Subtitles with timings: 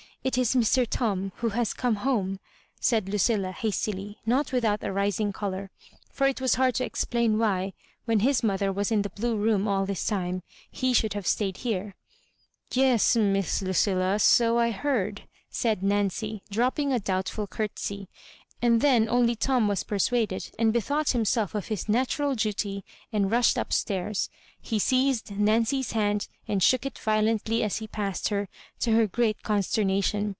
[0.23, 0.85] It is Mr.
[0.87, 2.39] Tom, who has come home,"
[2.79, 5.71] said Ludlla^ hastQy, not without a rising colour;
[6.11, 7.73] for it was hard to explaiu v/iiy,
[8.05, 11.57] when hia mother was in the blue room all this time, he should have stayed
[11.65, 11.95] here.
[12.71, 18.07] "Yes, Miss Ludlla^ flo I heard," said Nancy, dropping a doubtful curtsy.
[18.63, 23.57] And then only Tom was persuaded, and bethought himself of hia natural duty, and rushed
[23.57, 24.29] up stairs.
[24.61, 28.47] He seized Nancy's hand, and shook it violently as he passed her,
[28.81, 30.29] to her great consternation.